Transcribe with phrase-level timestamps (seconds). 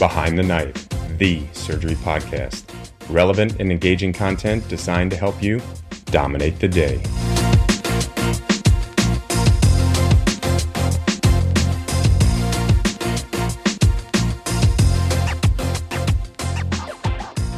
[0.00, 2.64] Behind the Knife, the surgery podcast.
[3.10, 5.60] Relevant and engaging content designed to help you
[6.06, 7.02] dominate the day.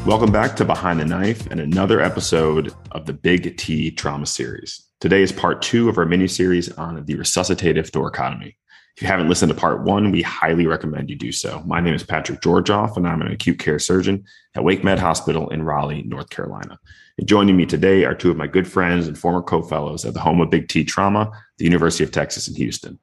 [0.04, 4.82] Welcome back to Behind the Knife and another episode of the Big T Trauma Series.
[4.98, 8.54] Today is part two of our mini series on the resuscitative thoracotomy.
[8.96, 11.62] If you haven't listened to part one, we highly recommend you do so.
[11.64, 15.48] My name is Patrick Georgoff, and I'm an acute care surgeon at Wake Med Hospital
[15.48, 16.78] in Raleigh, North Carolina.
[17.16, 20.20] And joining me today are two of my good friends and former co-fellows at the
[20.20, 22.98] home of Big T Trauma, the University of Texas in Houston.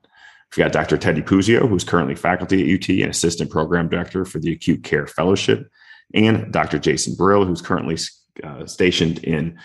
[0.51, 0.97] We've got Dr.
[0.97, 5.07] Teddy Puzio, who's currently faculty at UT and assistant program director for the Acute Care
[5.07, 5.69] Fellowship
[6.13, 6.79] and Dr.
[6.79, 7.97] Jason Brill, who's currently
[8.43, 9.59] uh, stationed in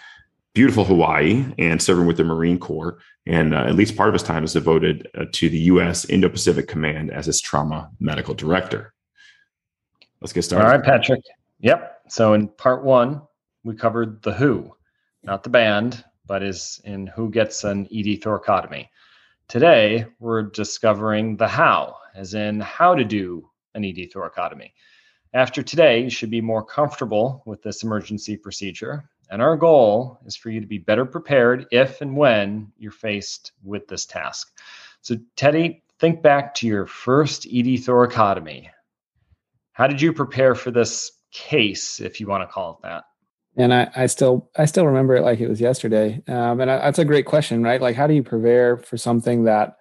[0.55, 2.98] beautiful Hawaii and serving with the Marine Corps.
[3.27, 6.05] And uh, at least part of his time is devoted uh, to the U.S.
[6.06, 8.92] Indo Pacific Command as his trauma medical director.
[10.20, 10.67] Let's get started.
[10.67, 11.22] All right, Patrick.
[11.61, 12.02] Yep.
[12.08, 13.22] So in part one,
[13.62, 14.75] we covered the who,
[15.22, 18.89] not the band, but is in who gets an ED thoracotomy.
[19.48, 24.72] Today, we're discovering the how, as in how to do an ED thoracotomy.
[25.34, 29.11] After today, you should be more comfortable with this emergency procedure.
[29.34, 33.50] And our goal is for you to be better prepared if and when you're faced
[33.64, 34.52] with this task.
[35.00, 38.68] So, Teddy, think back to your first ED thoracotomy.
[39.72, 43.05] How did you prepare for this case, if you want to call it that?
[43.56, 46.23] And I, I still, I still remember it like it was yesterday.
[46.28, 47.83] Um, and I, that's a great question, right?
[47.83, 49.78] Like, how do you prepare for something that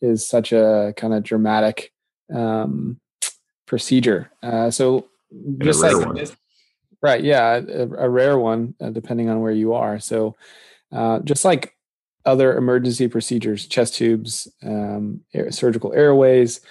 [0.00, 1.92] is such a kind of dramatic
[2.34, 2.98] um,
[3.66, 4.30] procedure.
[4.42, 5.08] Uh, so
[5.58, 6.36] just like this,
[7.04, 10.00] right, yeah, a, a rare one uh, depending on where you are.
[10.00, 10.36] So
[10.90, 11.76] uh, just like
[12.24, 16.62] other emergency procedures, chest tubes, um, air, surgical airways.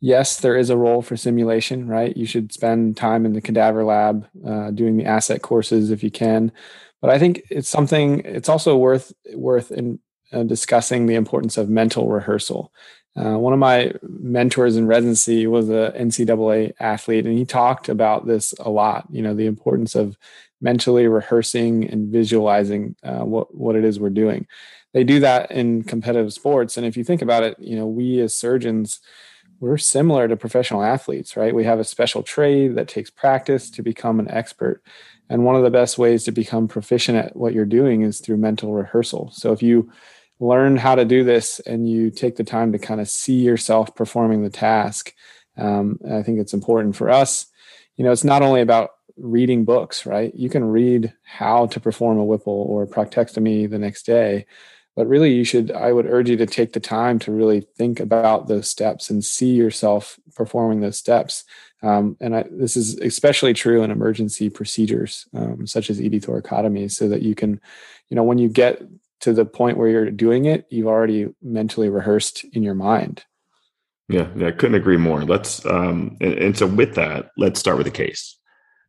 [0.00, 2.16] Yes, there is a role for simulation, right?
[2.16, 6.10] You should spend time in the cadaver lab uh, doing the ASSET courses if you
[6.10, 6.52] can.
[7.00, 8.20] But I think it's something.
[8.24, 10.00] It's also worth worth in
[10.32, 12.72] uh, discussing the importance of mental rehearsal.
[13.16, 18.26] Uh, one of my mentors in residency was a NCAA athlete, and he talked about
[18.26, 19.06] this a lot.
[19.10, 20.18] You know, the importance of
[20.60, 24.46] mentally rehearsing and visualizing uh, what what it is we're doing.
[24.92, 28.20] They do that in competitive sports, and if you think about it, you know, we
[28.20, 29.00] as surgeons
[29.60, 31.54] we're similar to professional athletes, right?
[31.54, 34.82] We have a special trade that takes practice to become an expert.
[35.28, 38.36] And one of the best ways to become proficient at what you're doing is through
[38.36, 39.30] mental rehearsal.
[39.32, 39.90] So if you
[40.38, 43.94] learn how to do this and you take the time to kind of see yourself
[43.94, 45.14] performing the task.
[45.56, 47.46] Um, i think it's important for us.
[47.96, 50.34] You know it's not only about reading books right?
[50.34, 54.46] You can read how to perform a whipple or a proctectomy the next day
[54.94, 58.00] but really you should i would urge you to take the time to really think
[58.00, 61.44] about those steps and see yourself performing those steps.
[61.82, 66.90] Um, and I, this is especially true in emergency procedures um, such as ed thoracotomy
[66.90, 67.60] so that you can
[68.08, 68.82] you know when you get
[69.20, 73.24] to the point where you're doing it, you've already mentally rehearsed in your mind.
[74.08, 75.24] Yeah, I couldn't agree more.
[75.24, 78.38] Let's um, and, and so with that, let's start with the case.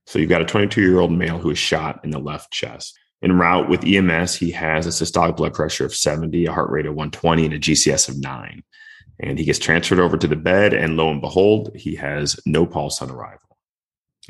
[0.05, 2.97] So you've got a 22 year old male who is shot in the left chest.
[3.23, 6.85] En route with EMS, he has a systolic blood pressure of 70, a heart rate
[6.85, 8.63] of 120, and a GCS of nine.
[9.19, 12.67] And he gets transferred over to the bed, and lo and behold, he has no
[12.67, 13.57] pulse on arrival.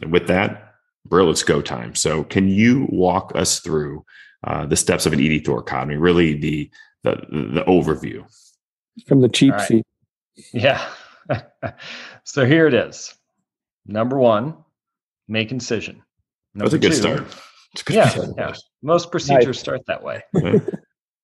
[0.02, 0.76] And with that,
[1.06, 1.96] Brill, it's go time.
[1.96, 4.06] So, can you walk us through
[4.44, 6.70] uh, the steps of an ED thoracotomy, really the,
[7.04, 8.26] the, the overview.
[9.08, 9.68] From the cheap right.
[9.68, 9.86] seat.
[10.54, 10.84] Yeah.
[12.24, 13.16] so here it is.
[13.86, 14.56] Number one,
[15.28, 16.04] make incision.
[16.54, 17.36] Number That's a good two, start.
[17.80, 18.30] A good yeah, start.
[18.38, 18.54] yeah.
[18.82, 19.60] Most procedures nice.
[19.60, 20.22] start that way.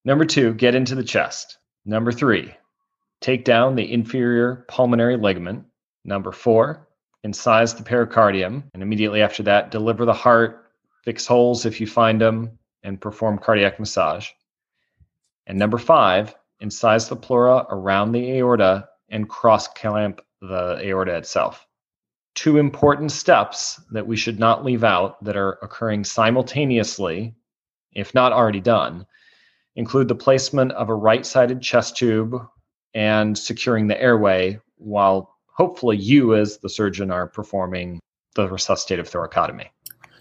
[0.04, 1.58] Number two, get into the chest.
[1.84, 2.54] Number three,
[3.20, 5.64] take down the inferior pulmonary ligament.
[6.04, 6.88] Number four,
[7.26, 8.64] incise the pericardium.
[8.74, 10.70] And immediately after that, deliver the heart,
[11.04, 14.28] fix holes if you find them, and perform cardiac massage.
[15.46, 21.66] And number five, incise the pleura around the aorta and cross clamp the aorta itself.
[22.34, 27.34] Two important steps that we should not leave out that are occurring simultaneously,
[27.92, 29.06] if not already done,
[29.76, 32.36] include the placement of a right sided chest tube
[32.92, 38.00] and securing the airway while hopefully you, as the surgeon, are performing
[38.34, 39.68] the resuscitative thoracotomy.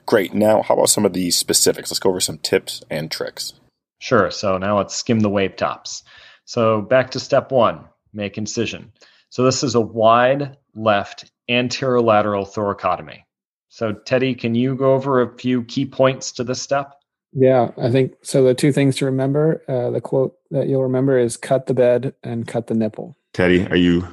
[0.06, 0.34] Great.
[0.34, 1.92] Now, how about some of the specifics?
[1.92, 3.54] Let's go over some tips and tricks.
[4.00, 4.32] Sure.
[4.32, 6.04] So now let's skim the wave tops.
[6.46, 8.92] So back to step one make incision.
[9.30, 13.24] So this is a wide left anterolateral thoracotomy.
[13.70, 16.94] So, Teddy, can you go over a few key points to this step?
[17.32, 18.44] Yeah, I think so.
[18.44, 22.14] The two things to remember uh, the quote that you'll remember is cut the bed
[22.22, 23.18] and cut the nipple.
[23.34, 24.08] Teddy, are you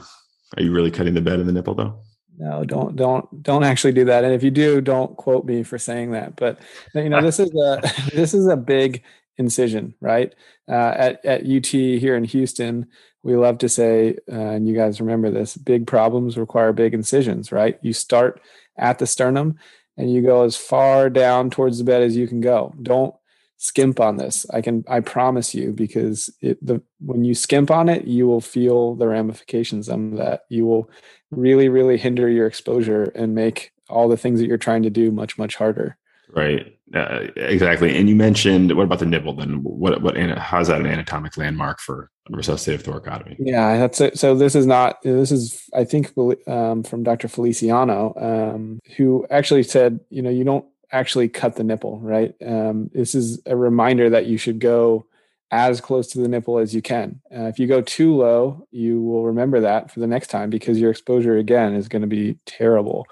[0.56, 2.00] are you really cutting the bed and the nipple though?
[2.40, 4.24] No, don't don't don't actually do that.
[4.24, 6.36] And if you do, don't quote me for saying that.
[6.36, 6.58] But
[6.94, 7.82] you know, this is a
[8.14, 9.02] this is a big
[9.36, 10.34] incision, right?
[10.66, 12.86] Uh, at at UT here in Houston,
[13.22, 17.52] we love to say, uh, and you guys remember this: big problems require big incisions,
[17.52, 17.78] right?
[17.82, 18.40] You start
[18.78, 19.58] at the sternum
[19.98, 22.74] and you go as far down towards the bed as you can go.
[22.80, 23.14] Don't
[23.58, 24.46] skimp on this.
[24.48, 28.40] I can I promise you because it, the when you skimp on it, you will
[28.40, 30.46] feel the ramifications of that.
[30.48, 30.90] You will
[31.30, 35.10] really really hinder your exposure and make all the things that you're trying to do
[35.10, 35.96] much much harder.
[36.32, 36.76] Right.
[36.94, 37.96] Uh, exactly.
[37.96, 39.34] And you mentioned what about the nipple?
[39.34, 40.02] Then what?
[40.02, 40.16] What?
[40.38, 43.36] How's that an anatomic landmark for resuscitative thoracotomy?
[43.38, 44.18] Yeah, that's it.
[44.18, 45.00] So this is not.
[45.02, 46.12] This is I think
[46.46, 47.28] um, from Dr.
[47.28, 52.34] Feliciano, um, who actually said, you know, you don't actually cut the nipple, right?
[52.44, 55.06] Um, this is a reminder that you should go
[55.50, 57.20] as close to the nipple as you can.
[57.34, 60.78] Uh, if you go too low, you will remember that for the next time because
[60.78, 63.06] your exposure again is going to be terrible.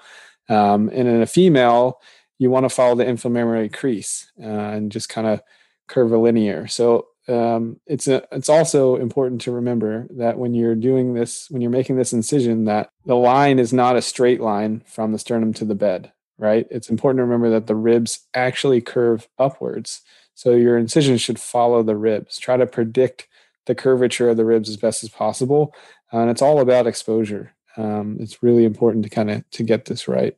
[0.47, 1.99] Um, and in a female
[2.39, 5.41] you want to follow the inframammary crease uh, and just kind of
[5.87, 6.67] curvilinear.
[6.67, 11.61] So um, it's a, it's also important to remember that when you're doing this, when
[11.61, 15.53] you're making this incision, that the line is not a straight line from the sternum
[15.53, 16.11] to the bed.
[16.37, 16.65] Right.
[16.71, 20.01] It's important to remember that the ribs actually curve upwards.
[20.39, 22.37] So your incision should follow the ribs.
[22.37, 23.27] Try to predict
[23.65, 25.75] the curvature of the ribs as best as possible,
[26.13, 27.51] uh, and it's all about exposure.
[27.75, 30.37] Um, it's really important to kind of to get this right.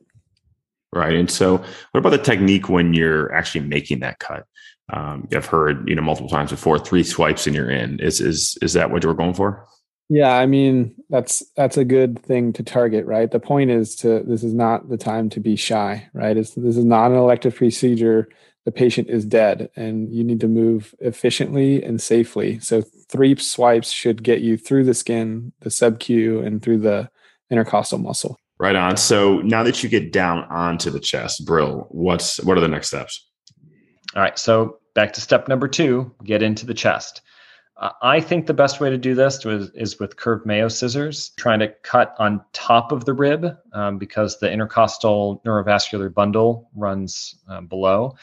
[0.92, 1.14] Right.
[1.14, 4.44] And so, what about the technique when you're actually making that cut?
[4.92, 8.00] Um, I've heard you know multiple times before, three swipes and you're in.
[8.00, 9.68] Is is is that what you were going for?
[10.08, 13.30] Yeah, I mean that's that's a good thing to target, right?
[13.30, 16.36] The point is to this is not the time to be shy, right?
[16.36, 18.28] It's, this is not an elective procedure.
[18.64, 22.60] The patient is dead, and you need to move efficiently and safely.
[22.60, 27.10] So three swipes should get you through the skin, the sub-Q, and through the
[27.50, 28.38] intercostal muscle.
[28.58, 28.96] Right on.
[28.96, 32.88] So now that you get down onto the chest, Brill, what's what are the next
[32.88, 33.26] steps?
[34.14, 34.38] All right.
[34.38, 37.22] So back to step number two: get into the chest.
[37.78, 41.30] Uh, I think the best way to do this is, is, with curved Mayo scissors,
[41.30, 47.34] trying to cut on top of the rib um, because the intercostal neurovascular bundle runs
[47.48, 48.14] um, below.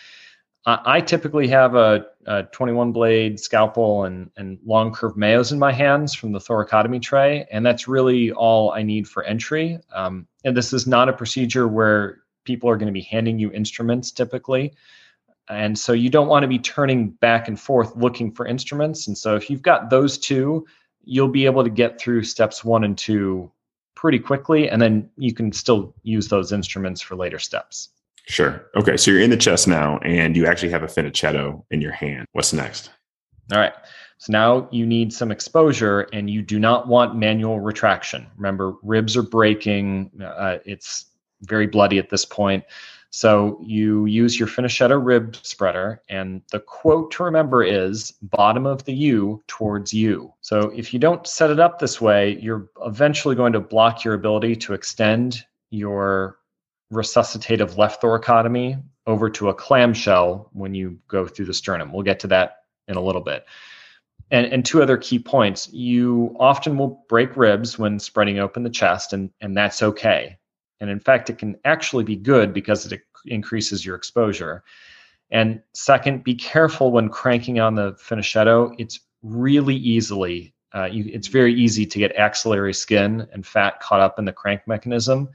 [0.86, 5.72] I typically have a, a, 21 blade scalpel and, and long curved mayos in my
[5.72, 9.80] hands from the thoracotomy tray, and that's really all I need for entry.
[9.94, 13.52] Um, and this is not a procedure where people are going to be handing you
[13.52, 14.74] instruments typically.
[15.50, 19.08] And so you don't want to be turning back and forth looking for instruments.
[19.08, 20.66] And so if you've got those two,
[21.04, 23.52] you'll be able to get through steps one and two
[23.96, 27.90] pretty quickly, and then you can still use those instruments for later steps.
[28.30, 28.64] Sure.
[28.76, 28.96] Okay.
[28.96, 32.28] So you're in the chest now and you actually have a Finochietto in your hand.
[32.34, 32.92] What's next?
[33.52, 33.74] All right.
[34.20, 38.28] So now you need some exposure and you do not want manual retraction.
[38.38, 40.12] Remember, ribs are breaking.
[40.24, 41.06] Uh, it's
[41.42, 42.64] very bloody at this point.
[43.10, 48.86] So you use your Finochietto rib spreader, and the quote to remember is bottom of
[48.86, 50.32] the U towards you.
[50.42, 54.14] So if you don't set it up this way, you're eventually going to block your
[54.14, 56.38] ability to extend your
[56.92, 61.92] resuscitative left thoracotomy over to a clamshell when you go through the sternum.
[61.92, 63.46] We'll get to that in a little bit.
[64.32, 65.72] And, and two other key points.
[65.74, 70.38] You often will break ribs when spreading open the chest, and, and that's okay.
[70.80, 74.64] And in fact, it can actually be good because it increases your exposure.
[75.32, 78.76] And second, be careful when cranking on the Finochietto.
[78.78, 84.00] It's really easily, uh, you, it's very easy to get axillary skin and fat caught
[84.00, 85.30] up in the crank mechanism.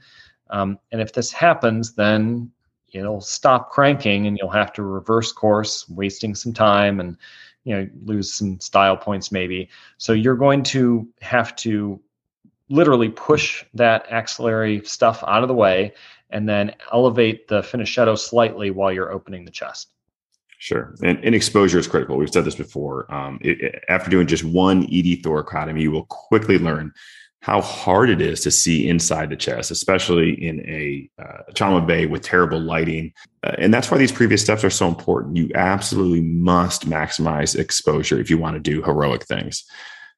[0.49, 2.51] Um, and if this happens, then
[2.93, 7.17] it'll stop cranking and you'll have to reverse course, wasting some time and
[7.63, 9.69] you know lose some style points maybe.
[9.97, 11.99] So you're going to have to
[12.69, 15.93] literally push that axillary stuff out of the way
[16.29, 19.89] and then elevate the Finochietto slightly while you're opening the chest.
[20.57, 20.95] Sure.
[21.03, 22.17] And, and, exposure is critical.
[22.17, 23.13] We've said this before.
[23.13, 26.91] Um, it, it, after doing just one ED thoracotomy, you will quickly learn
[27.41, 32.07] how hard it is to see inside the chest, especially in a uh, trauma bay
[32.07, 33.13] with terrible lighting.
[33.43, 35.37] Uh, and that's why these previous steps are so important.
[35.37, 39.63] You absolutely must maximize exposure if you want to do heroic things.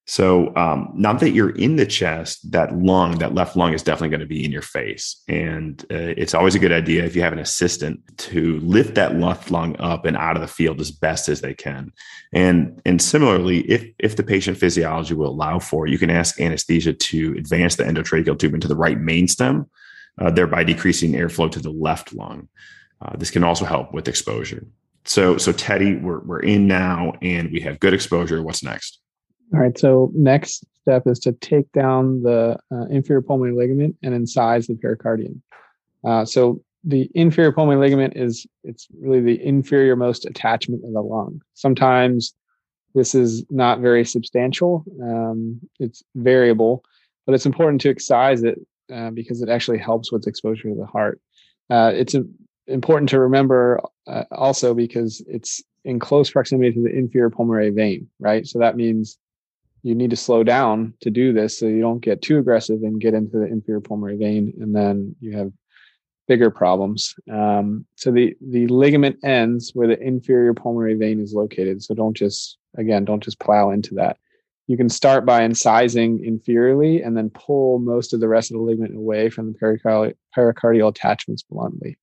[0.09, 4.07] So um, now that you're in the chest, that lung, that left lung is definitely
[4.07, 5.21] going to be in your face.
[5.27, 9.19] And uh, it's always a good idea if you have an assistant to lift that
[9.19, 11.91] left lung up and out of the field as best as they can.
[12.31, 16.39] And, and similarly, if, if the patient physiology will allow for it, you can ask
[16.39, 19.69] anesthesia to advance the endotracheal tube into the right main stem,
[20.21, 22.47] uh, thereby decreasing airflow to the left lung.
[23.01, 24.65] Uh, this can also help with exposure.
[25.03, 28.41] So, so Teddy, we're, we're in now and we have good exposure.
[28.41, 29.01] What's next?
[29.54, 29.77] All right.
[29.77, 34.75] So next step is to take down the uh, inferior pulmonary ligament and incise the
[34.75, 35.42] pericardium.
[36.06, 41.01] Uh, so the inferior pulmonary ligament is it's really the inferior most attachment of the
[41.01, 41.42] lung.
[41.54, 42.34] Sometimes
[42.94, 44.86] this is not very substantial.
[45.01, 46.84] Um, it's variable,
[47.25, 48.60] but it's important to excise it
[48.94, 51.20] uh, because it actually helps with exposure to the heart.
[51.70, 52.24] Uh, it's a,
[52.68, 58.10] important to remember uh, also because it's in close proximity to the inferior pulmonary vein,
[58.20, 58.46] right?
[58.48, 59.18] So that means
[59.88, 63.00] you need to slow down to do this so you don't get too aggressive and
[63.00, 65.51] get into the inferior pulmonary vein and then you have
[66.27, 67.15] bigger problems.
[67.32, 71.82] Um, so the the ligament ends where the inferior pulmonary vein is located.
[71.82, 74.17] So don't just again don't just plow into that.
[74.67, 78.63] You can start by incising inferiorly and then pull most of the rest of the
[78.63, 81.98] ligament away from the pericardial, pericardial attachments bluntly.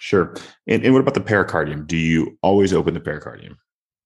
[0.00, 0.34] Sure.
[0.66, 1.86] And, and what about the pericardium?
[1.86, 3.54] Do you always open the pericardium?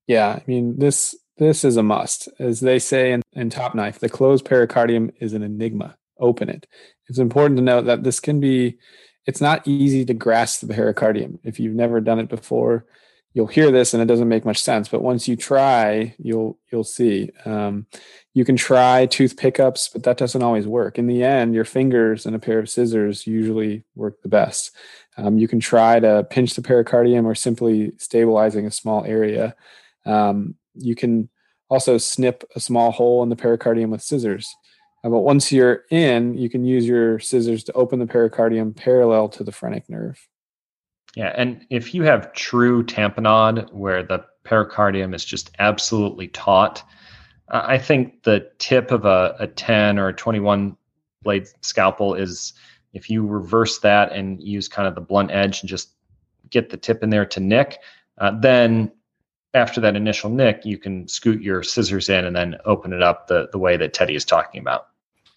[0.06, 2.28] Yeah i mean this this is a must.
[2.38, 5.96] As they say in, in Top Knife, the closed pericardium is an enigma.
[6.18, 6.66] Open it.
[7.08, 8.78] It's important to note that this can be,
[9.26, 11.38] it's not easy to grasp the pericardium.
[11.44, 12.86] If you've never done it before,
[13.36, 14.88] you'll hear this and it doesn't make much sense.
[14.88, 17.30] But once you try, you'll you'll see.
[17.44, 17.86] Um,
[18.32, 20.98] you can try tooth pickups, but that doesn't always work.
[20.98, 24.74] In the end, your fingers and a pair of scissors usually work the best.
[25.18, 29.54] Um, you can try to pinch the pericardium or simply stabilizing a small area.
[30.06, 31.28] Um, you can
[31.68, 34.54] also snip a small hole in the pericardium with scissors.
[35.04, 39.28] Uh, but once you're in, you can use your scissors to open the pericardium parallel
[39.28, 40.28] to the phrenic nerve.
[41.16, 46.82] Yeah, and if you have true tamponade where the pericardium is just absolutely taut,
[47.48, 50.76] I think the tip of a, a 10 or a 21
[51.22, 52.52] blade scalpel is
[52.92, 55.90] if you reverse that and use kind of the blunt edge and just
[56.50, 57.78] get the tip in there to nick,
[58.18, 58.90] uh, then
[59.56, 63.26] after that initial nick, you can scoot your scissors in and then open it up
[63.26, 64.88] the, the way that Teddy is talking about.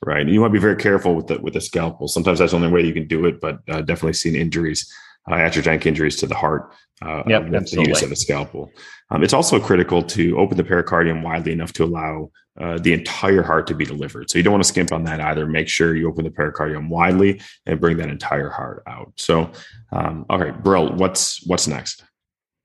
[0.06, 0.28] Right.
[0.28, 2.08] You want to be very careful with the with the scalpel.
[2.08, 4.90] Sometimes that's the only way you can do it, but uh, definitely seen injuries,
[5.30, 7.92] uh, iatrogenic injuries to the heart uh, yep, with absolutely.
[7.92, 8.72] the use of a scalpel.
[9.12, 13.44] Um, it's also critical to open the pericardium widely enough to allow uh, the entire
[13.44, 14.30] heart to be delivered.
[14.30, 15.46] So you don't want to skimp on that either.
[15.46, 19.12] Make sure you open the pericardium widely and bring that entire heart out.
[19.18, 19.52] So,
[19.92, 22.04] um, all right, Brill, what's what's next?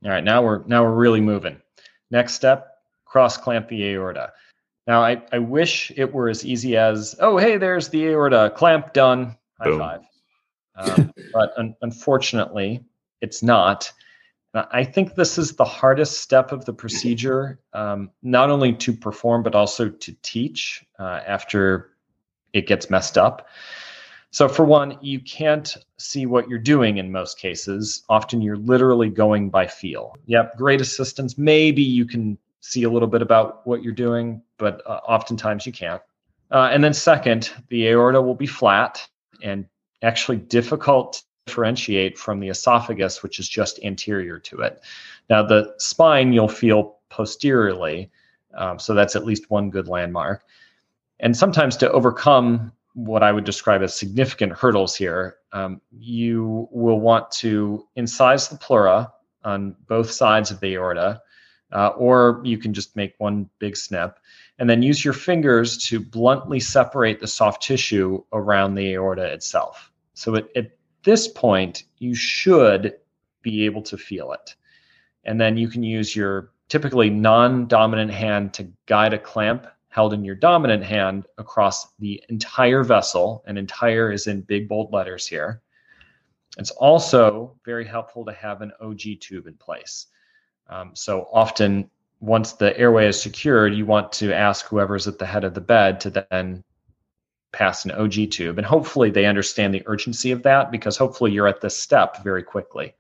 [0.04, 1.56] All right, now we're now we're really moving.
[2.10, 4.32] Next step, cross clamp the aorta.
[4.86, 8.92] Now I, I wish it were as easy as, oh hey, there's the aorta, clamp
[8.92, 9.78] done, high Boom.
[9.78, 10.00] five.
[10.76, 12.84] Um, but un- unfortunately,
[13.20, 13.90] it's not.
[14.54, 19.42] I think this is the hardest step of the procedure, um, not only to perform
[19.42, 21.90] but also to teach uh, after
[22.52, 23.48] it gets messed up.
[24.34, 28.02] So, for one, you can't see what you're doing in most cases.
[28.08, 30.16] Often you're literally going by feel.
[30.26, 31.38] Yep, great assistance.
[31.38, 35.72] Maybe you can see a little bit about what you're doing, but uh, oftentimes you
[35.72, 36.02] can't.
[36.50, 39.06] Uh, and then, second, the aorta will be flat
[39.40, 39.66] and
[40.02, 44.80] actually difficult to differentiate from the esophagus, which is just anterior to it.
[45.30, 48.10] Now, the spine you'll feel posteriorly,
[48.54, 50.42] um, so that's at least one good landmark.
[51.20, 57.00] And sometimes to overcome what I would describe as significant hurdles here, um, you will
[57.00, 59.12] want to incise the pleura
[59.44, 61.20] on both sides of the aorta,
[61.72, 64.18] uh, or you can just make one big snip,
[64.58, 69.90] and then use your fingers to bluntly separate the soft tissue around the aorta itself.
[70.14, 70.70] So at, at
[71.02, 72.94] this point, you should
[73.42, 74.54] be able to feel it.
[75.24, 80.12] And then you can use your typically non dominant hand to guide a clamp held
[80.12, 85.24] in your dominant hand across the entire vessel, and entire is in big bold letters
[85.24, 85.62] here.
[86.58, 90.06] It's also very helpful to have an OG tube in place.
[90.68, 95.26] Um, so often, once the airway is secured, you want to ask whoever's at the
[95.26, 96.64] head of the bed to then
[97.52, 98.58] pass an OG tube.
[98.58, 102.42] And hopefully, they understand the urgency of that because hopefully, you're at this step very
[102.42, 102.94] quickly.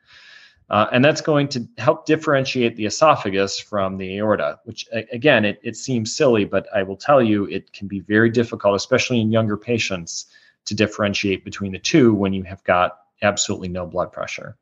[0.70, 5.60] Uh, and that's going to help differentiate the esophagus from the aorta, which again, it,
[5.62, 9.30] it seems silly, but I will tell you it can be very difficult, especially in
[9.30, 10.26] younger patients,
[10.64, 14.56] to differentiate between the two when you have got absolutely no blood pressure.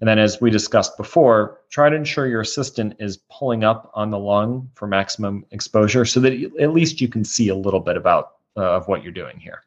[0.00, 4.10] And then, as we discussed before, try to ensure your assistant is pulling up on
[4.10, 7.96] the lung for maximum exposure so that at least you can see a little bit
[7.96, 9.62] about uh, of what you're doing here.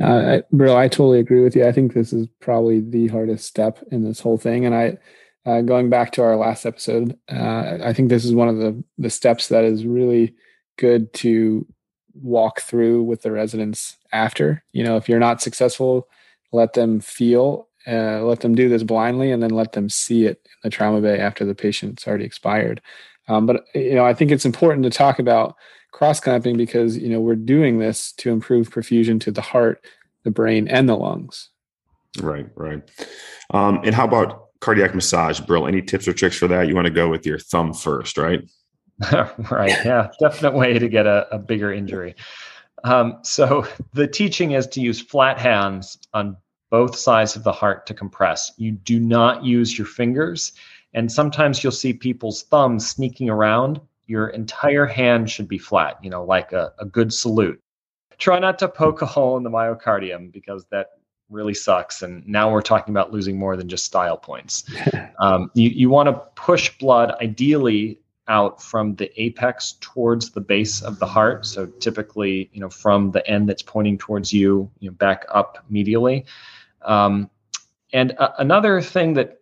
[0.00, 1.66] Uh, bro, I totally agree with you.
[1.66, 4.66] I think this is probably the hardest step in this whole thing.
[4.66, 4.98] And I,
[5.46, 8.82] uh, going back to our last episode, uh, I think this is one of the
[8.98, 10.34] the steps that is really
[10.78, 11.66] good to
[12.14, 14.64] walk through with the residents after.
[14.72, 16.08] You know, if you're not successful,
[16.52, 20.40] let them feel, uh, let them do this blindly, and then let them see it
[20.44, 22.80] in the trauma bay after the patient's already expired.
[23.28, 25.56] Um, but you know, I think it's important to talk about
[25.94, 29.86] cross clamping because you know we're doing this to improve perfusion to the heart,
[30.24, 31.50] the brain, and the lungs.
[32.20, 32.82] Right, right.
[33.50, 35.68] Um, and how about cardiac massage, Brill?
[35.68, 36.66] Any tips or tricks for that?
[36.66, 38.40] You want to go with your thumb first, right?
[39.50, 39.76] right.
[39.84, 42.16] Yeah, definite way to get a, a bigger injury.
[42.82, 46.36] Um, so the teaching is to use flat hands on
[46.70, 48.50] both sides of the heart to compress.
[48.56, 50.52] You do not use your fingers.
[50.92, 56.10] And sometimes you'll see people's thumbs sneaking around your entire hand should be flat, you
[56.10, 57.60] know, like a, a good salute.
[58.18, 60.90] Try not to poke a hole in the myocardium because that
[61.30, 62.02] really sucks.
[62.02, 64.64] And now we're talking about losing more than just style points.
[65.18, 70.82] um, you you want to push blood ideally out from the apex towards the base
[70.82, 71.44] of the heart.
[71.44, 75.64] So typically, you know, from the end that's pointing towards you, you know, back up
[75.70, 76.24] medially.
[76.82, 77.30] Um,
[77.92, 79.40] and uh, another thing that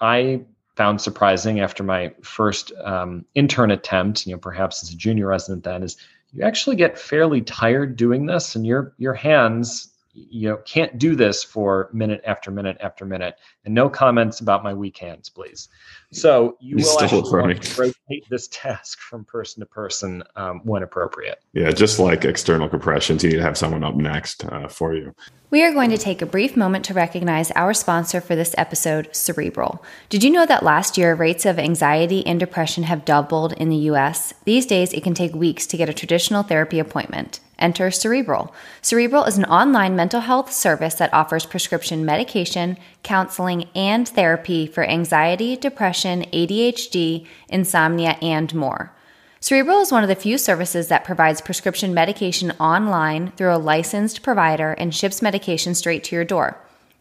[0.00, 0.42] I
[0.78, 5.64] found surprising after my first um, intern attempt, you know, perhaps as a junior resident,
[5.64, 5.96] then is
[6.32, 9.92] you actually get fairly tired doing this, and your your hands
[10.30, 14.64] you know can't do this for minute after minute after minute and no comments about
[14.64, 15.68] my weak hands please
[16.12, 21.42] so you, you will actually rotate this task from person to person um, when appropriate
[21.52, 25.14] yeah just like external compressions you need to have someone up next uh, for you
[25.50, 29.08] we are going to take a brief moment to recognize our sponsor for this episode,
[29.16, 29.82] Cerebral.
[30.10, 33.88] Did you know that last year rates of anxiety and depression have doubled in the
[33.92, 34.34] US?
[34.44, 37.40] These days, it can take weeks to get a traditional therapy appointment.
[37.58, 38.54] Enter Cerebral.
[38.82, 44.84] Cerebral is an online mental health service that offers prescription medication, counseling, and therapy for
[44.84, 48.92] anxiety, depression, ADHD, insomnia, and more.
[49.40, 54.22] Cerebral is one of the few services that provides prescription medication online through a licensed
[54.22, 56.58] provider and ships medication straight to your door.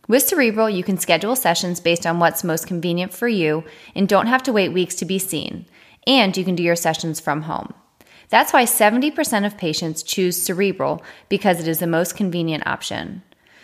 [0.07, 3.63] With Cerebral, you can schedule sessions based on what's most convenient for you
[3.95, 5.65] and don't have to wait weeks to be seen.
[6.05, 7.73] And you can do your sessions from home.
[8.29, 13.23] That's why 70% of patients choose Cerebral because it is the most convenient option.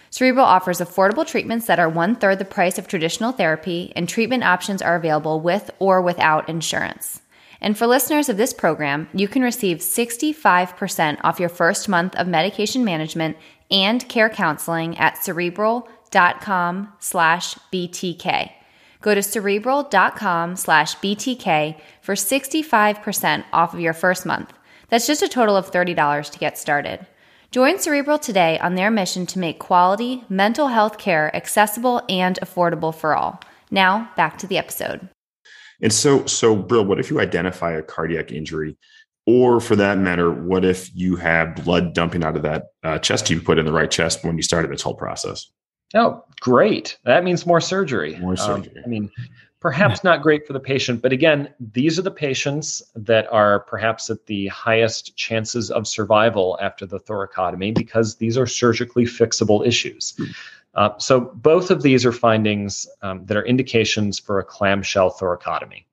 [0.10, 4.43] Cerebral offers affordable treatments that are one third the price of traditional therapy, and treatment
[4.43, 7.19] options are available with or without insurance.
[7.60, 12.28] And for listeners of this program, you can receive 65% off your first month of
[12.28, 13.38] medication management
[13.71, 18.52] and care counseling at cerebral.com slash BTK.
[19.04, 24.54] Go to cerebral.com slash BTK for 65% off of your first month.
[24.89, 27.06] That's just a total of $30 to get started.
[27.52, 32.96] Join Cerebral today on their mission to make quality mental health care accessible and affordable
[32.96, 33.39] for all.
[33.70, 35.08] Now, back to the episode.
[35.82, 38.78] And so, so Brill, what if you identify a cardiac injury,
[39.28, 43.28] or for that matter, what if you have blood dumping out of that uh, chest
[43.28, 45.52] tube put in the right chest when you started this whole process?
[45.94, 46.98] Oh, great!
[47.04, 48.18] That means more surgery.
[48.18, 48.78] More um, surgery.
[48.78, 49.12] Um, I mean,
[49.60, 54.10] perhaps not great for the patient, but again, these are the patients that are perhaps
[54.10, 60.16] at the highest chances of survival after the thoracotomy because these are surgically fixable issues.
[60.18, 60.26] Hmm.
[60.76, 65.86] Uh, so both of these are findings um, that are indications for a clamshell thoracotomy.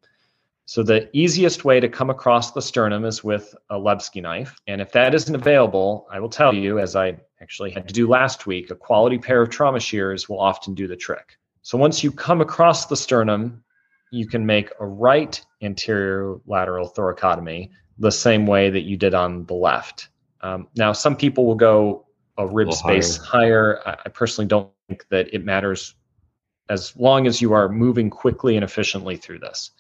[0.71, 4.55] So the easiest way to come across the sternum is with a Lebsche knife.
[4.69, 8.07] And if that isn't available, I will tell you, as I actually had to do
[8.07, 11.37] last week, a quality pair of trauma shears will often do the trick.
[11.63, 13.65] So once you come across the sternum,
[14.13, 19.47] you can make a right anterior lateral thoracotomy the same way that you did on
[19.47, 20.11] the left.
[20.41, 22.07] Um, now, some people will go
[22.39, 23.81] a rib a space higher.
[23.85, 23.99] higher.
[24.05, 25.97] I personally don't think that it matters
[26.69, 29.73] as long as you are moving quickly and efficiently through this.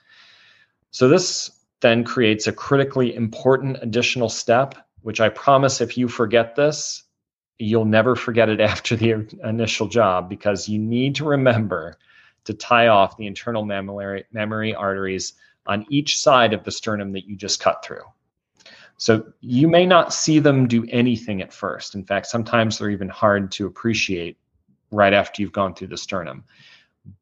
[0.90, 1.50] So this
[1.80, 7.04] then creates a critically important additional step, which I promise if you forget this,
[7.58, 11.96] you'll never forget it after the initial job because you need to remember
[12.44, 15.34] to tie off the internal mammary, mammary arteries
[15.66, 18.02] on each side of the sternum that you just cut through.
[18.96, 21.94] So you may not see them do anything at first.
[21.94, 24.36] In fact, sometimes they're even hard to appreciate
[24.90, 26.44] right after you've gone through the sternum.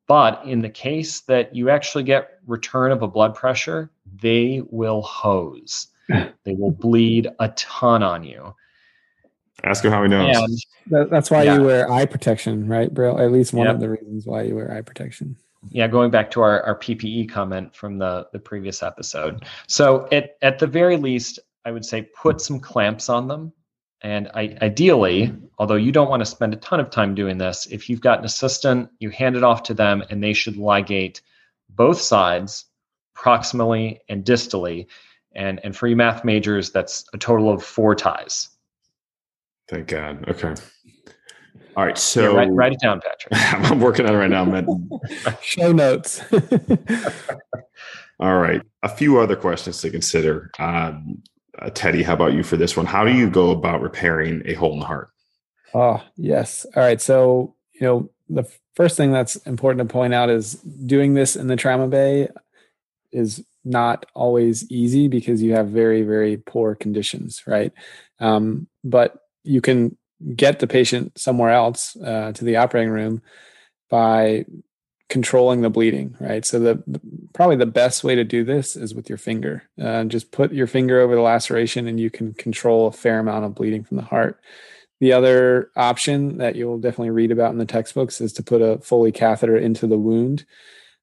[0.07, 3.91] But in the case that you actually get return of a blood pressure,
[4.23, 5.89] they will hose.
[6.09, 8.55] they will bleed a ton on you.
[9.65, 10.37] Ask him how he knows.
[10.37, 11.57] And That, that's why Yeah.
[11.57, 13.19] you wear eye protection, right, Brill?
[13.19, 13.75] At least one Yep.
[13.75, 15.37] of the reasons why you wear eye protection.
[15.71, 19.45] yeah, going back to our, our PPE comment from the, the previous episode.
[19.67, 23.53] So at, at the very least, I would say put some clamps on them.
[24.03, 27.67] And I, ideally, although you don't want to spend a ton of time doing this,
[27.67, 31.21] if you've got an assistant, you hand it off to them and they should ligate
[31.71, 32.67] both sides
[33.17, 34.87] proximally and distally.
[35.35, 38.51] And, and for you math majors, that's a total of four ties.
[39.69, 40.29] Thank God.
[40.29, 40.55] Okay.
[41.77, 41.91] All right.
[41.91, 43.33] Yeah, So write, write it down, Patrick.
[43.71, 44.89] I'm working on it right now, man.
[45.43, 46.23] Show notes.
[48.21, 48.63] All right.
[48.83, 50.51] A few other questions to consider.
[50.59, 51.23] Um,
[51.61, 52.87] uh, Teddy, how about you for this one?
[52.87, 55.11] How do you go about repairing a hole in the heart?
[55.75, 56.67] Oh, yes.
[56.77, 57.01] All right.
[57.01, 58.45] So, you know, the
[58.75, 62.29] first thing that's important to point out is doing this in the trauma bay
[63.13, 67.73] is not always easy because you have very, very poor conditions, right?
[68.21, 69.97] Um, but you can
[70.35, 73.23] get the patient somewhere else uh, to the operating room
[73.91, 74.45] by
[75.09, 76.45] controlling the bleeding, right?
[76.45, 77.01] So the,
[77.33, 79.63] probably the best way to do this is with your finger.
[79.81, 83.45] Uh, just put your finger over the laceration, and you can control a fair amount
[83.45, 84.41] of bleeding from the heart.
[85.01, 88.79] The other option that you'll definitely read about in the textbooks is to put a
[88.79, 90.45] Foley catheter into the wound,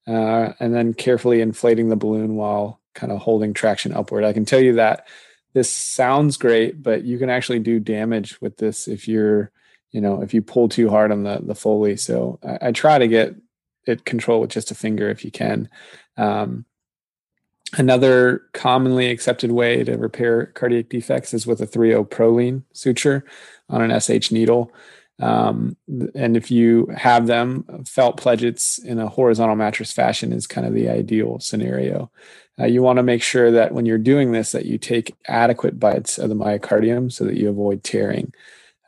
[0.08, 4.24] uh, and then carefully inflating the balloon while kind of holding traction upward.
[4.24, 5.08] I can tell you that
[5.54, 9.52] this sounds great, but you can actually do damage with this if you're,
[9.91, 11.96] you know, if you pull too hard on the the Foley.
[11.96, 13.36] So I, I try to get
[13.86, 15.69] it control with just a finger if you can.
[16.17, 16.65] Um,
[17.78, 23.26] another commonly accepted way to repair cardiac defects is with a 3.0 Prolene suture
[23.69, 24.71] on an SH needle.
[25.19, 25.78] Um,
[26.13, 30.74] and if you have them, felt pledgets in a horizontal mattress fashion is kind of
[30.74, 32.12] the ideal scenario.
[32.60, 35.80] Uh, you want to make sure that when you're doing this, that you take adequate
[35.80, 38.34] bites of the myocardium so that you avoid tearing.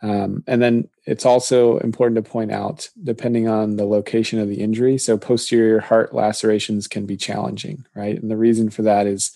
[0.02, 4.62] Um, and then it's also important to point out, depending on the location of the
[4.62, 8.22] injury, so posterior heart lacerations can be challenging, right?
[8.22, 9.32] And the reason for that is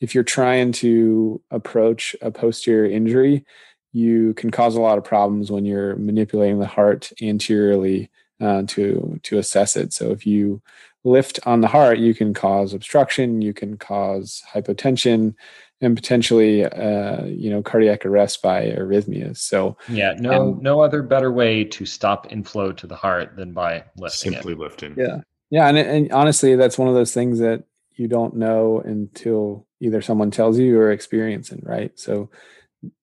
[0.00, 3.44] if you're trying to approach a posterior injury,
[3.92, 8.10] you can cause a lot of problems when you're manipulating the heart anteriorly
[8.40, 9.92] uh, to to assess it.
[9.92, 10.62] So if you
[11.04, 15.34] lift on the heart, you can cause obstruction, you can cause hypotension,
[15.80, 19.38] and potentially, uh, you know, cardiac arrest by arrhythmias.
[19.38, 23.52] So Yeah, no, Um, no other better way to stop inflow to the heart than
[23.52, 24.58] by lifting Simply it.
[24.58, 24.94] lifting.
[24.96, 25.18] Yeah.
[25.50, 25.68] Yeah.
[25.68, 27.64] And, and honestly, that's one of those things that
[27.94, 31.98] you don't know until either someone tells you or experiencing, right?
[31.98, 32.28] So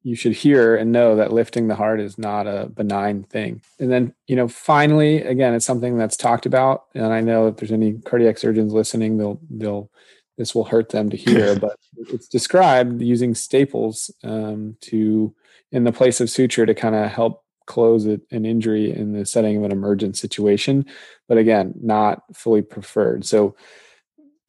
[0.02, 3.62] you should hear and know that lifting the heart is not a benign thing.
[3.80, 6.86] And then, you know, finally, again, it's something that's talked about.
[6.96, 9.92] And I know if there's any cardiac surgeons listening, they'll, they'll,
[10.38, 15.34] this will hurt them to hear, but it's described using staples um, to,
[15.72, 19.26] in the place of suture to kind of help close it, an injury in the
[19.26, 20.86] setting of an emergent situation
[21.28, 23.26] but again not fully preferred.
[23.26, 23.56] So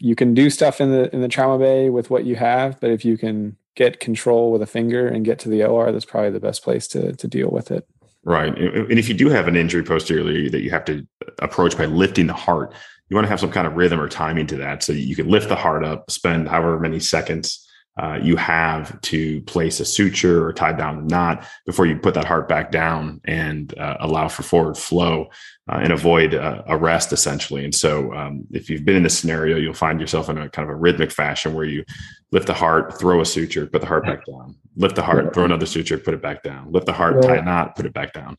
[0.01, 2.91] you can do stuff in the in the trauma bay with what you have but
[2.91, 6.31] if you can get control with a finger and get to the or that's probably
[6.31, 7.87] the best place to to deal with it
[8.25, 8.57] Right.
[8.57, 11.07] And if you do have an injury posteriorly that you have to
[11.39, 12.75] approach by lifting the heart,
[13.09, 14.83] you want to have some kind of rhythm or timing to that.
[14.83, 17.68] So you can lift the heart up, spend however many seconds
[17.99, 22.15] uh, you have to place a suture or tie down the knot before you put
[22.15, 25.29] that heart back down and uh, allow for forward flow
[25.69, 27.65] uh, and avoid uh, arrest essentially.
[27.65, 30.69] And so um, if you've been in this scenario, you'll find yourself in a kind
[30.69, 31.85] of a rhythmic fashion where you
[32.31, 35.45] lift the heart, throw a suture, put the heart back down, lift the heart, throw
[35.45, 38.13] another suture, put it back down, lift the heart, tie a knot, put it back
[38.13, 38.37] down.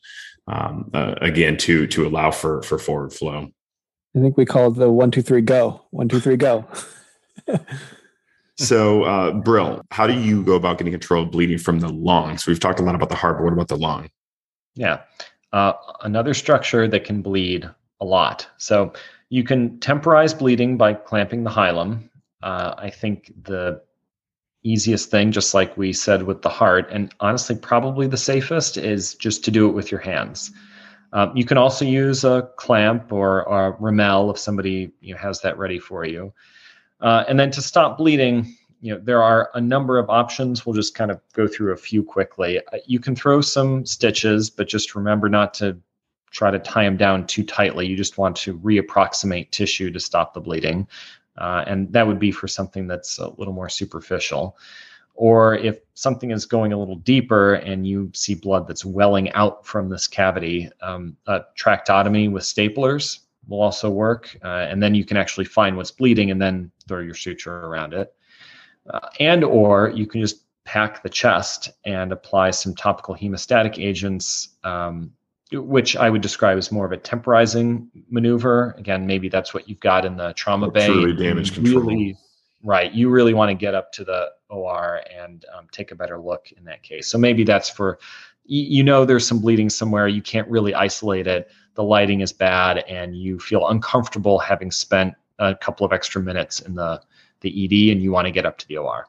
[0.47, 3.49] Um, uh, again, to to allow for for forward flow.
[4.15, 5.81] i think we call it the one two three go.
[5.91, 6.65] One two three go
[8.65, 12.37] So, uh, Brill, how do you go about getting control of bleeding from the lung?
[12.37, 14.09] So we've talked a lot about the heart, but what about the lung?
[14.75, 15.01] Yeah.
[15.53, 17.69] Uh, another structure that can bleed
[18.01, 18.47] a lot.
[18.57, 18.93] So
[19.29, 22.09] you can temporize bleeding by clamping the hilum.
[22.43, 23.81] Uh, I think the
[24.63, 29.15] easiest thing, just like we said with the heart, and honestly, probably the safest, is
[29.15, 30.51] just to do it with your hands.
[31.13, 35.39] Um, you can also use a clamp or a Ramel if somebody you know, has
[35.41, 36.33] that ready for you.
[37.01, 40.65] Uh, and then to stop bleeding, you know there are a number of options.
[40.65, 42.59] We'll just kind of go through a few quickly.
[42.59, 45.77] Uh, you can throw some stitches, but just remember not to
[46.31, 47.87] try to tie them down too tightly.
[47.87, 50.87] You just want to reapproximate tissue to stop the bleeding,
[51.37, 54.57] uh, and that would be for something that's a little more superficial.
[55.15, 59.65] Or if something is going a little deeper and you see blood that's welling out
[59.65, 64.37] from this cavity, um, a tractotomy with staplers will also work.
[64.43, 67.93] Uh, and then you can actually find what's bleeding and then throw your suture around
[67.93, 68.13] it.
[68.89, 74.49] Uh, and or you can just pack the chest and apply some topical hemostatic agents,
[74.63, 75.11] um,
[75.51, 78.75] which I would describe as more of a temporizing maneuver.
[78.77, 80.85] Again, maybe that's what you've got in the trauma bay.
[80.85, 81.81] Truly damage control.
[81.81, 82.15] Really,
[82.63, 82.91] right.
[82.93, 86.51] You really want to get up to the OR and um, take a better look
[86.55, 87.07] in that case.
[87.07, 87.99] So maybe that's for,
[88.49, 90.07] you know, there's some bleeding somewhere.
[90.07, 91.51] You can't really isolate it.
[91.75, 96.59] The lighting is bad, and you feel uncomfortable having spent a couple of extra minutes
[96.59, 97.01] in the
[97.41, 99.07] the ED, and you want to get up to the OR.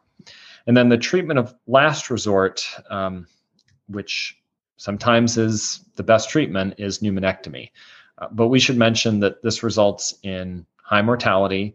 [0.66, 3.26] And then the treatment of last resort, um,
[3.88, 4.38] which
[4.76, 7.70] sometimes is the best treatment, is pneumonectomy.
[8.18, 11.74] Uh, but we should mention that this results in high mortality.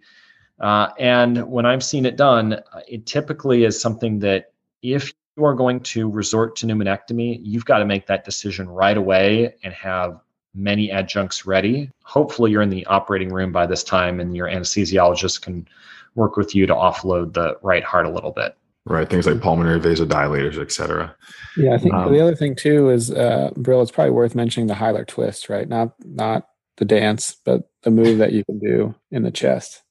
[0.60, 5.46] Uh, and when I've seen it done, uh, it typically is something that if you
[5.46, 9.74] are going to resort to pneumonectomy, you've got to make that decision right away and
[9.74, 10.20] have
[10.54, 11.92] many adjuncts ready.
[12.04, 15.68] Hopefully, you're in the operating room by this time and your anesthesiologist can
[16.16, 19.10] work with you to offload the right heart a little bit right?
[19.10, 21.16] Things like pulmonary vasodilators, et cetera.
[21.58, 24.68] Yeah, I think um, the other thing too is, uh, Brill, it's probably worth mentioning
[24.68, 25.68] the hilar twist, right?
[25.68, 29.82] Not not the dance, but the move that you can do in the chest.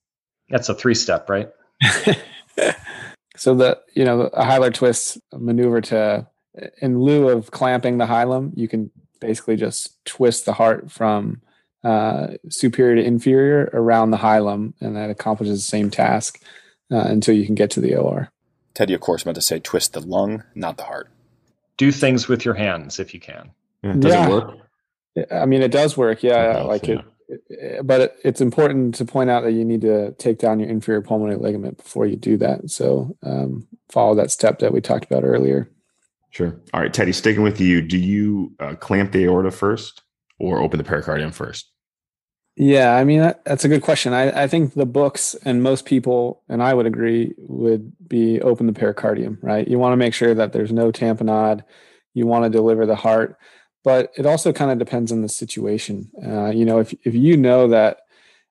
[0.51, 1.51] That's a three step, right?
[3.37, 6.27] so the you know a hilar twist maneuver to
[6.81, 11.43] in lieu of clamping the hilum, you can basically just twist the heart from
[11.83, 16.43] uh, superior to inferior around the hilum, and that accomplishes the same task
[16.93, 18.31] uh, until you can get to the OR.
[18.75, 21.11] Teddy, of course, meant to say twist the lung, not the heart.
[21.77, 23.51] Do things with your hands if you can.
[23.83, 24.27] Yeah, does yeah.
[24.27, 24.59] it work?
[25.31, 26.23] I mean, it does work.
[26.23, 26.95] Yeah, does, like yeah.
[26.95, 27.05] It, it,
[27.83, 31.39] But it's important to point out that you need to take down your inferior pulmonary
[31.39, 32.71] ligament before you do that.
[32.71, 35.71] So um, follow that step that we talked about earlier.
[36.31, 36.61] Sure.
[36.73, 37.13] All right, Teddy.
[37.13, 40.03] Sticking with you, do you uh, clamp the aorta first
[40.39, 41.71] or open the pericardium first?
[42.57, 44.13] Yeah, I mean that, that's a good question.
[44.13, 48.67] I, I think the books and most people, and I would agree, would be open
[48.67, 49.39] the pericardium.
[49.43, 51.63] Right, you want to make sure that there's no tamponade.
[52.15, 53.37] You want to deliver the heart,
[53.85, 56.11] but it also kind of depends on the situation.
[56.27, 57.99] Uh, you know, if if you know that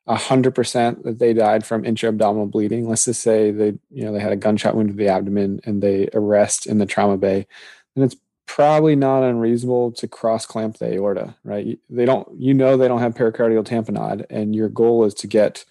[0.08, 4.19] hundred percent that they died from intra-abdominal bleeding, let's just say they you know they
[4.19, 7.48] had a gunshot wound to the abdomen and they arrest in the trauma bay,
[7.96, 8.15] then it's
[8.46, 11.80] probably not unreasonable to cross clamp the aorta, right?
[11.89, 15.65] They don't, you know, they don't have pericardial tamponade, and your goal is to get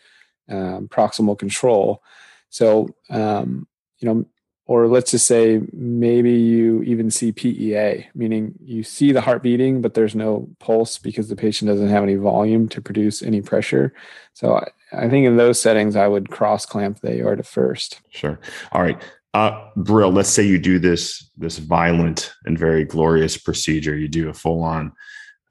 [0.48, 2.03] um, proximal control.
[2.48, 4.27] So, um, you know,
[4.66, 9.83] or let's just say maybe you even see PEA, meaning you see the heart beating,
[9.83, 13.92] but there's no pulse because the patient doesn't have any volume to produce any pressure.
[14.35, 18.01] So I, I think in those settings, I would cross clamp the aorta first.
[18.11, 18.38] Sure.
[18.70, 19.01] All right.
[19.35, 23.96] Uh, Brill, let's say you do this this violent and very glorious procedure.
[23.96, 24.92] You do a full on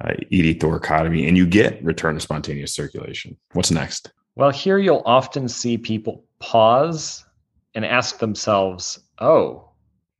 [0.04, 3.38] uh, ED thoracotomy, and you get return to spontaneous circulation.
[3.54, 4.12] What's next?
[4.36, 7.26] Well, here you'll often see people pause
[7.76, 9.70] and ask themselves, "Oh,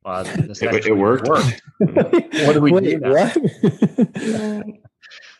[0.04, 1.28] uh, this it, it worked.
[1.28, 1.62] worked.
[1.78, 4.62] what do we Wait, do now?"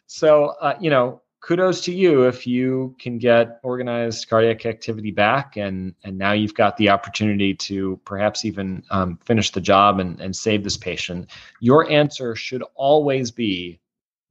[0.07, 5.57] so, uh, you know, kudos to you if you can get organized cardiac activity back
[5.57, 10.21] and and now you've got the opportunity to perhaps even um, finish the job and,
[10.21, 11.29] and save this patient
[11.61, 13.79] your answer should always be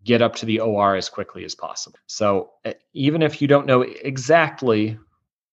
[0.03, 3.67] get up to the or as quickly as possible so uh, even if you don't
[3.67, 4.97] know exactly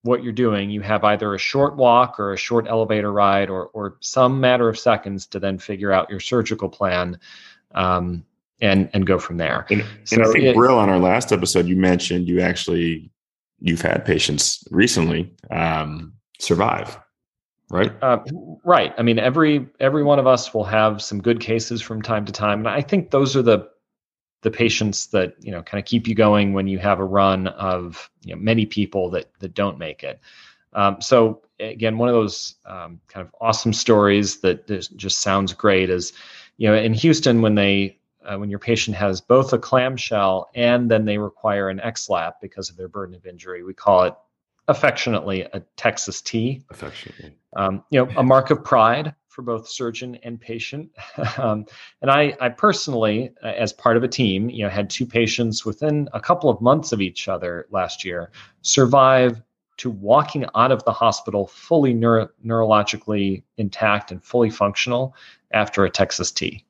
[0.03, 3.67] what you're doing you have either a short walk or a short elevator ride or
[3.75, 7.19] or some matter of seconds to then figure out your surgical plan
[7.75, 8.25] um,
[8.61, 9.67] and and go from there.
[9.71, 13.11] And, so and I think it, Brill on our last episode, you mentioned you actually
[13.61, 16.99] you've had patients recently um, survive,
[17.71, 17.93] right?
[18.03, 18.19] Uh,
[18.65, 18.95] right.
[18.99, 22.33] I mean, every every one of us will have some good cases from time to
[22.33, 23.69] time, and I think those are the
[24.43, 27.49] the patients that you know kind of keep you going when you have a run
[27.49, 30.21] of you know, many people that that don't make it.
[30.73, 35.91] Um, so again, one of those um, kind of awesome stories that just sounds great
[35.91, 36.13] is,
[36.57, 40.91] you know, in Houston when they uh, when your patient has both a clamshell and
[40.91, 43.63] then they require an XLAP because of their burden of injury.
[43.63, 44.15] We call it
[44.69, 46.63] affectionately a Texas T.
[46.71, 47.35] Affectionately.
[47.57, 50.91] Um, you know, a mark of pride for both surgeon and patient.
[51.39, 51.65] um,
[52.03, 55.65] and I, I personally, uh, as part of a team, you know, had two patients
[55.65, 59.41] within a couple of months of each other last year survive
[59.77, 65.15] to walking out of the hospital fully neuro- neurologically intact and fully functional
[65.53, 66.65] after a Texas T.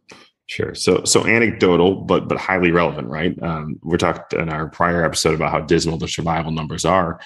[0.45, 0.75] Sure.
[0.75, 3.35] So, so anecdotal, but but highly relevant, right?
[3.43, 7.19] Um, we talked in our prior episode about how dismal the survival numbers are,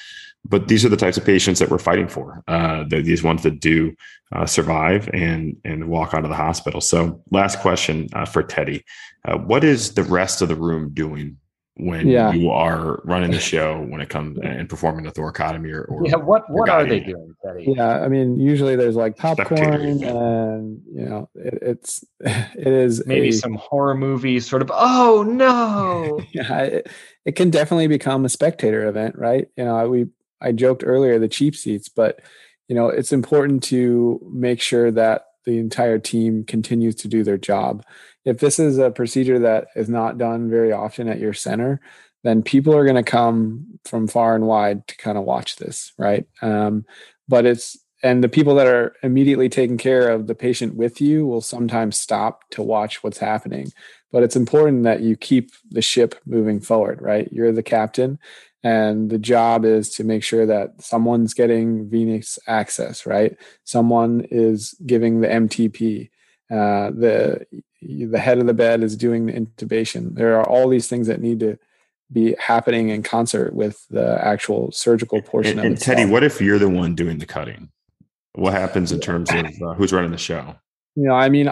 [0.45, 2.43] but these are the types of patients that we're fighting for.
[2.49, 3.95] Uh, these ones that do
[4.35, 6.81] uh, survive and and walk out of the hospital.
[6.81, 8.85] So, last question uh, for Teddy:
[9.27, 11.37] uh, What is the rest of the room doing
[11.77, 12.33] when Yeah.
[12.33, 16.17] you are running the show when it comes and performing the thoracotomy or, or Yeah,
[16.17, 17.73] what what are they doing, Teddy?
[17.77, 20.03] Yeah, I mean, usually there's like popcorn, Spectators.
[20.03, 24.71] and you know, it, it's it is Maybe a- some horror movie sort of.
[24.75, 26.19] Oh no!
[26.33, 26.89] yeah, it,
[27.25, 29.49] it can definitely become a spectator event, right?
[29.57, 30.07] You know, we
[30.43, 32.21] I joked earlier the cheap seats, but
[32.69, 37.39] you know, it's important to make sure that the entire team continues to do their
[37.39, 37.85] job.
[38.25, 41.81] If this is a procedure that is not done very often at your center,
[42.23, 45.93] then people are going to come from far and wide to kind of watch this,
[45.99, 46.25] right?
[46.41, 46.85] Um,
[47.29, 51.25] but it's and the people that are immediately taking care of the patient with you
[51.25, 53.73] will sometimes stop to watch what's happening
[54.11, 58.19] but it's important that you keep the ship moving forward right you're the captain
[58.65, 64.75] and the job is to make sure that someone's getting venous access right someone is
[64.87, 66.09] giving the mtp
[66.51, 67.45] uh, the
[67.81, 71.21] the head of the bed is doing the intubation there are all these things that
[71.21, 71.59] need to
[72.13, 76.43] be happening in concert with the actual surgical portion and, of and Teddy, what if
[76.43, 77.71] you're the one doing the cutting?
[78.35, 80.57] What happens in terms of uh, who's running the show?
[80.95, 81.49] you know i mean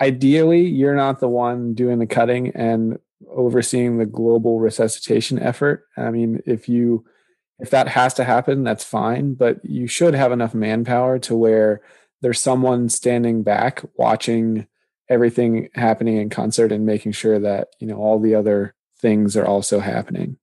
[0.00, 2.98] ideally you're not the one doing the cutting and
[3.30, 7.04] overseeing the global resuscitation effort i mean if you
[7.58, 11.80] if that has to happen that's fine but you should have enough manpower to where
[12.20, 14.66] there's someone standing back watching
[15.08, 19.46] everything happening in concert and making sure that you know all the other things are
[19.46, 20.36] also happening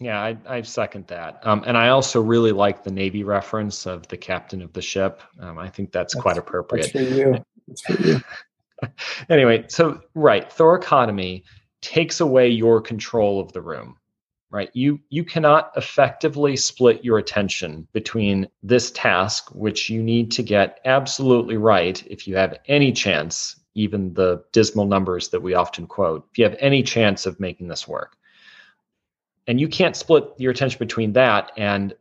[0.00, 1.46] Yeah, I, I second that.
[1.46, 5.22] Um, and I also really like the Navy reference of the captain of the ship.
[5.38, 6.92] Um, I think that's, quite appropriate.
[6.92, 8.20] that's for you that's for you
[9.28, 11.44] anyway, so right, thoracotomy
[11.82, 13.98] takes away your control of the room.
[14.50, 20.42] Right, you you cannot effectively split your attention between this task, which you need to
[20.42, 25.86] get absolutely right if you have any chance, even the dismal numbers that we often
[25.86, 28.18] quote, if you have any chance of making this work.
[29.46, 31.94] And you can't split your attention between that and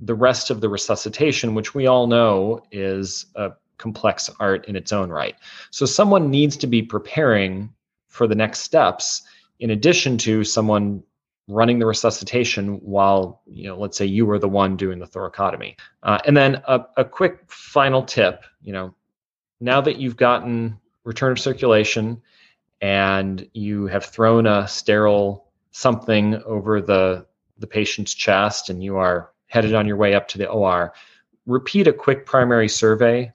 [0.00, 4.92] the rest of the resuscitation, which we all know is a complex art in its
[4.92, 5.36] own right.
[5.70, 7.74] So someone needs to be preparing
[8.10, 9.22] for the next steps
[9.60, 11.02] in addition to someone
[11.48, 15.76] running the resuscitation while, you know, let's say you were the one doing the thoracotomy.
[16.02, 18.94] Uh, and then a, a quick final tip, you know,
[19.60, 22.20] now that you've gotten return of circulation
[22.80, 27.26] and you have thrown a sterile something over the
[27.58, 30.94] the patient's chest and you are headed on your way up to the OR,
[31.44, 33.30] repeat a quick primary survey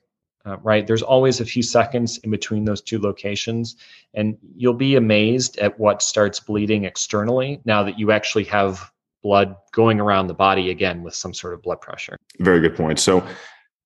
[0.46, 0.86] uh, right?
[0.86, 3.76] There's always a few seconds in between those two locations,
[4.14, 8.92] and you'll be amazed at what starts bleeding externally now that you actually have
[9.24, 12.16] blood going around the body again with some sort of blood pressure.
[12.40, 13.00] Very good point.
[13.00, 13.26] So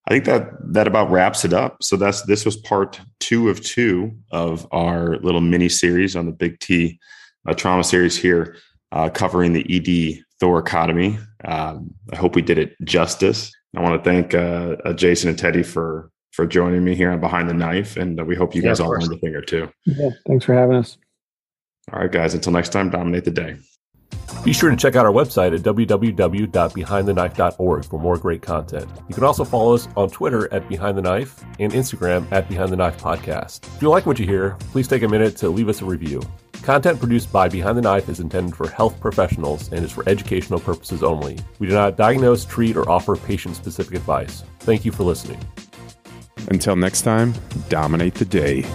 [0.09, 1.81] I think that that about wraps it up.
[1.81, 6.31] So that's this was part two of two of our little mini series on the
[6.31, 6.99] Big T
[7.47, 8.57] uh, trauma series here,
[8.91, 11.23] uh, covering the ED thoracotomy.
[11.45, 13.51] Um, I hope we did it justice.
[13.77, 17.19] I want to thank uh, uh, Jason and Teddy for for joining me here on
[17.19, 19.03] Behind the Knife, and uh, we hope you Yeah, guys all course.
[19.07, 19.69] learned a thing or two.
[19.85, 20.97] yeah thanks for having us
[21.91, 22.33] All right, guys.
[22.33, 23.57] Until next time, dominate the day.
[24.43, 28.87] Be sure to check out our website at www.behindtheknife.org for more great content.
[29.07, 32.71] You can also follow us on Twitter at Behind the Knife and Instagram at Behind
[32.71, 33.65] the Knife Podcast.
[33.75, 36.21] If you like what you hear, please take a minute to leave us a review.
[36.61, 40.59] Content produced by Behind the Knife is intended for health professionals and is for educational
[40.59, 41.37] purposes only.
[41.59, 44.43] We do not diagnose, treat, or offer patient specific advice.
[44.59, 45.39] Thank you for listening.
[46.49, 47.33] Until next time,
[47.69, 48.65] dominate the day.